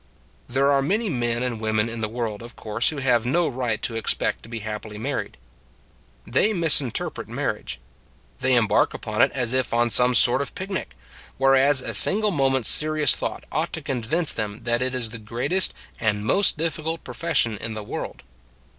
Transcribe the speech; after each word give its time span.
There 0.47 0.71
are 0.71 0.81
many 0.81 1.09
men 1.09 1.43
and 1.43 1.59
women 1.61 1.87
in 1.87 2.01
the 2.01 2.09
world, 2.09 2.41
of 2.41 2.55
course, 2.55 2.89
who 2.89 2.97
have 2.97 3.23
no 3.23 3.47
right 3.47 3.79
to 3.83 3.95
ex 3.95 4.15
pect 4.15 4.41
to 4.41 4.49
be 4.49 4.61
happily 4.61 4.97
married. 4.97 5.37
They 6.25 6.53
misinterpret 6.53 7.27
marriage. 7.27 7.79
They 8.39 8.57
em 8.57 8.65
bark 8.65 8.95
upon 8.95 9.21
it 9.21 9.29
as 9.35 9.53
if 9.53 9.75
on 9.75 9.91
some 9.91 10.15
sort 10.15 10.41
of 10.41 10.55
picnic; 10.55 10.95
whereas 11.37 11.81
a 11.83 11.93
single 11.93 12.31
moment 12.31 12.65
s 12.65 12.69
serious 12.71 13.13
thought 13.15 13.43
ought 13.51 13.73
to 13.73 13.81
convince 13.83 14.31
them 14.31 14.63
that 14.63 14.81
it 14.81 14.95
is 14.95 15.09
the 15.11 15.19
great 15.19 15.53
est 15.53 15.71
and 15.99 16.25
most 16.25 16.57
difficult 16.57 17.03
profession 17.03 17.55
in 17.59 17.75
the 17.75 17.83
world. 17.83 18.23